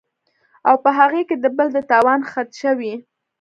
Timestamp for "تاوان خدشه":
1.91-2.71